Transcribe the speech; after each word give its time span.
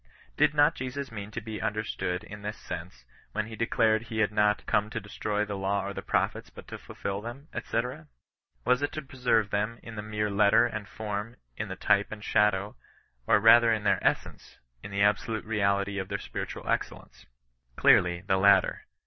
Did 0.35 0.55
not 0.55 0.73
Jesus 0.73 1.11
mean 1.11 1.29
to 1.29 1.41
be 1.41 1.61
understood 1.61 2.23
in 2.23 2.41
this 2.41 2.57
sense, 2.57 3.05
when 3.33 3.45
he 3.45 3.55
declared 3.55 4.01
he 4.01 4.17
had 4.17 4.31
not 4.31 4.57
'^ 4.57 4.65
come 4.65 4.89
to 4.89 4.99
de 4.99 5.07
stroy 5.09 5.45
the 5.45 5.53
law 5.55 5.85
or 5.85 5.93
the 5.93 6.01
prophets," 6.01 6.49
but" 6.49 6.67
to 6.69 6.79
fulfil 6.79 7.21
them," 7.21 7.49
&c.? 7.65 7.81
Was 8.65 8.81
it 8.81 8.91
to 8.93 9.03
preserve 9.03 9.51
them 9.51 9.79
in 9.83 9.95
the 9.97 10.01
mere 10.01 10.31
letter 10.31 10.65
and 10.65 10.87
form— 10.87 11.35
in 11.55 11.67
the 11.67 11.75
type 11.75 12.11
and 12.11 12.23
shadoto—OT 12.23 13.43
rather 13.43 13.71
in 13.71 13.83
their 13.83 13.99
essence— 14.03 14.57
in 14.83 14.89
the 14.89 15.03
absolute 15.03 15.45
reality 15.45 15.99
of 15.99 16.07
their 16.07 16.17
spiritual 16.17 16.67
excellence? 16.67 17.27
Clearly, 17.75 18.21
the 18.25 18.37
latter. 18.37 18.87